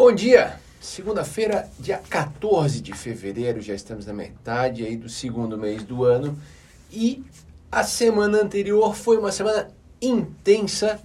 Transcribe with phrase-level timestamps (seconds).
[0.00, 0.60] Bom dia!
[0.80, 6.40] Segunda-feira, dia 14 de fevereiro, já estamos na metade aí do segundo mês do ano
[6.88, 7.24] e
[7.68, 11.00] a semana anterior foi uma semana intensa,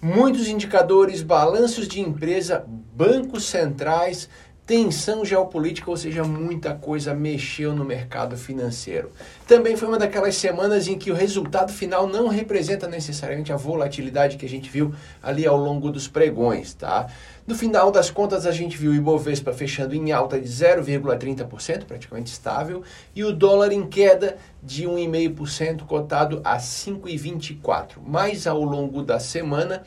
[0.00, 4.26] muitos indicadores, balanços de empresa, bancos centrais,
[4.70, 9.10] tensão geopolítica, ou seja, muita coisa mexeu no mercado financeiro.
[9.44, 14.36] Também foi uma daquelas semanas em que o resultado final não representa necessariamente a volatilidade
[14.36, 17.08] que a gente viu ali ao longo dos pregões, tá?
[17.48, 22.30] No final das contas, a gente viu o Ibovespa fechando em alta de 0,30%, praticamente
[22.30, 27.96] estável, e o dólar em queda de 1,5%, cotado a 5,24.
[28.06, 29.82] Mas ao longo da semana,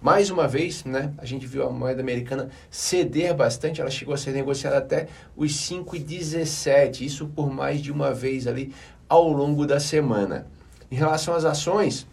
[0.00, 4.18] mais uma vez, né, a gente viu a moeda americana ceder bastante, ela chegou a
[4.18, 8.72] ser negociada até os 5,17, isso por mais de uma vez ali
[9.08, 10.46] ao longo da semana.
[10.90, 12.06] Em relação às ações,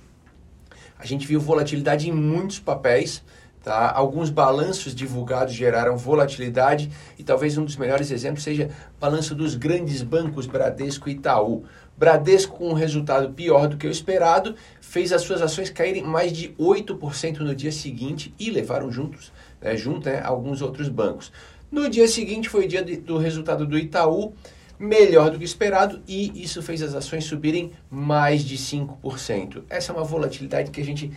[0.98, 3.22] a gente viu volatilidade em muitos papéis,
[3.64, 3.94] Tá?
[3.96, 9.56] Alguns balanços divulgados geraram volatilidade e talvez um dos melhores exemplos seja o balanço dos
[9.56, 11.64] grandes bancos Bradesco e Itaú.
[11.98, 16.34] Bradesco, com um resultado pior do que o esperado, fez as suas ações caírem mais
[16.34, 21.32] de 8% no dia seguinte e levaram juntos, né, junto né, alguns outros bancos.
[21.72, 24.34] No dia seguinte foi o dia de, do resultado do Itaú,
[24.78, 29.64] melhor do que esperado, e isso fez as ações subirem mais de 5%.
[29.70, 31.14] Essa é uma volatilidade que a gente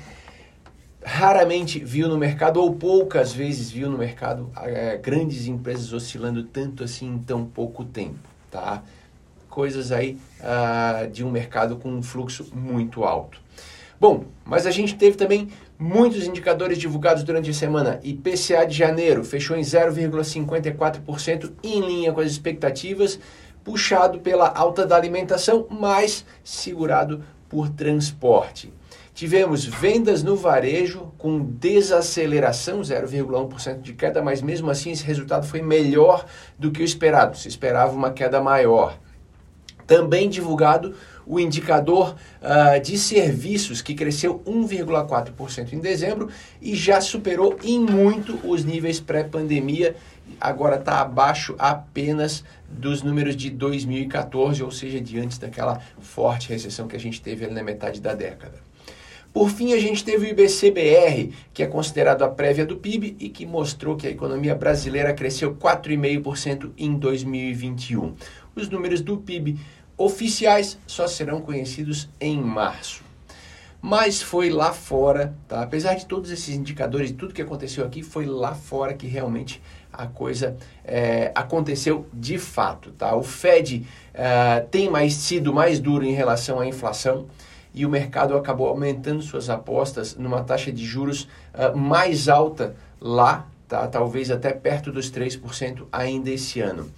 [1.06, 6.82] raramente viu no mercado, ou poucas vezes viu no mercado, é, grandes empresas oscilando tanto
[6.82, 8.18] assim em tão pouco tempo,
[8.50, 8.82] tá?
[9.48, 13.40] Coisas aí uh, de um mercado com um fluxo muito alto.
[14.00, 18.00] Bom, mas a gente teve também muitos indicadores divulgados durante a semana.
[18.02, 23.18] IPCA de janeiro fechou em 0,54%, em linha com as expectativas,
[23.62, 28.72] puxado pela alta da alimentação, mas segurado por transporte.
[29.16, 35.62] Tivemos vendas no varejo com desaceleração, 0,1% de queda, mas mesmo assim esse resultado foi
[35.62, 36.26] melhor
[36.58, 37.34] do que o esperado.
[37.34, 38.98] Se esperava uma queda maior.
[39.86, 40.94] Também divulgado
[41.26, 46.28] o indicador uh, de serviços, que cresceu 1,4% em dezembro
[46.60, 49.96] e já superou em muito os níveis pré-pandemia.
[50.38, 56.96] Agora está abaixo apenas dos números de 2014, ou seja, diante daquela forte recessão que
[56.96, 58.66] a gente teve na metade da década.
[59.36, 63.28] Por fim, a gente teve o IBCBR, que é considerado a prévia do PIB e
[63.28, 68.14] que mostrou que a economia brasileira cresceu 4,5% em 2021.
[68.54, 69.58] Os números do PIB
[69.94, 73.04] oficiais só serão conhecidos em março.
[73.82, 75.62] Mas foi lá fora, tá?
[75.62, 79.60] apesar de todos esses indicadores e tudo que aconteceu aqui, foi lá fora que realmente
[79.92, 82.90] a coisa é, aconteceu de fato.
[82.92, 83.14] Tá?
[83.14, 87.26] O Fed uh, tem mais sido mais duro em relação à inflação
[87.76, 93.46] e o mercado acabou aumentando suas apostas numa taxa de juros uh, mais alta lá,
[93.68, 93.86] tá?
[93.86, 96.90] talvez até perto dos 3% ainda esse ano.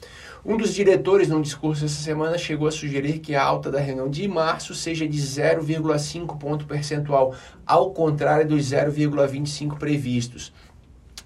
[0.46, 4.08] Um dos diretores, num discurso essa semana, chegou a sugerir que a alta da reunião
[4.08, 7.34] de março seja de 0,5 ponto percentual,
[7.66, 10.52] ao contrário dos 0,25 previstos.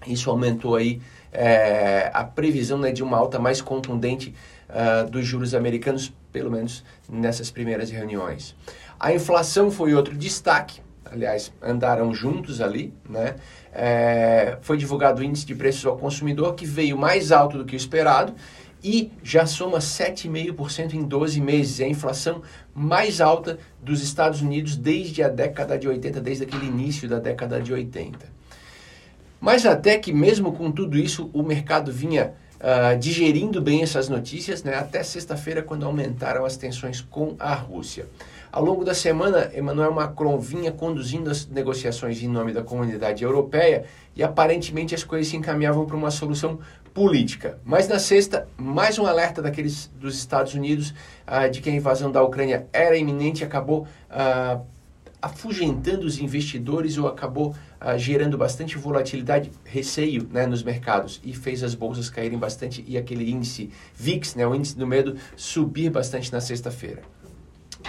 [0.06, 1.00] Isso aumentou aí
[1.32, 4.34] é, a previsão né, de uma alta mais contundente
[4.68, 8.54] uh, dos juros americanos, pelo menos nessas primeiras reuniões.
[9.00, 13.36] A inflação foi outro destaque, aliás, andaram juntos ali, né?
[13.72, 17.74] É, foi divulgado o índice de preços ao consumidor, que veio mais alto do que
[17.74, 18.34] o esperado
[18.84, 21.80] e já soma 7,5% em 12 meses.
[21.80, 22.42] É a inflação
[22.74, 27.60] mais alta dos Estados Unidos desde a década de 80, desde aquele início da década
[27.60, 28.41] de 80.
[29.42, 34.62] Mas até que mesmo com tudo isso, o mercado vinha uh, digerindo bem essas notícias,
[34.62, 38.06] né, até sexta-feira, quando aumentaram as tensões com a Rússia.
[38.52, 43.84] Ao longo da semana, Emmanuel Macron vinha conduzindo as negociações em nome da comunidade europeia
[44.14, 46.60] e aparentemente as coisas se encaminhavam para uma solução
[46.94, 47.58] política.
[47.64, 50.94] Mas na sexta, mais um alerta daqueles dos Estados Unidos
[51.26, 54.64] uh, de que a invasão da Ucrânia era iminente acabou uh,
[55.22, 61.62] afugentando os investidores ou acabou uh, gerando bastante volatilidade, receio né, nos mercados e fez
[61.62, 66.32] as bolsas caírem bastante e aquele índice VIX, né, o índice do medo, subir bastante
[66.32, 67.02] na sexta-feira.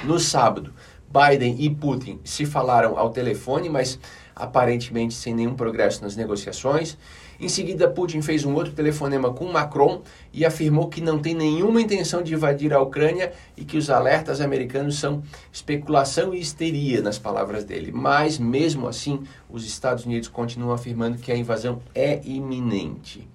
[0.04, 0.74] No sábado,
[1.14, 4.00] Biden e Putin se falaram ao telefone, mas
[4.36, 6.98] aparentemente sem nenhum progresso nas negociações.
[7.40, 10.02] Em seguida, Putin fez um outro telefonema com Macron
[10.32, 14.42] e afirmou que não tem nenhuma intenção de invadir a Ucrânia e que os alertas
[14.42, 15.22] americanos são
[15.52, 17.92] especulação e histeria, nas palavras dele.
[17.92, 23.28] Mas, mesmo assim, os Estados Unidos continuam afirmando que a invasão é iminente.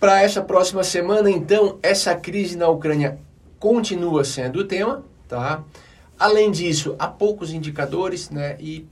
[0.00, 3.18] Para essa próxima semana, então, essa crise na Ucrânia
[3.58, 5.64] continua sendo o tema, tá?
[6.18, 8.56] Além disso, há poucos indicadores, né?
[8.60, 8.86] E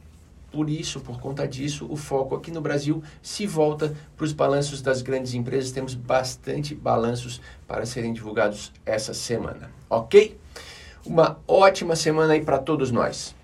[0.50, 4.82] por isso, por conta disso, o foco aqui no Brasil se volta para os balanços
[4.82, 5.70] das grandes empresas.
[5.70, 10.36] Temos bastante balanços para serem divulgados essa semana, ok?
[11.06, 13.34] Uma ótima semana aí para todos nós.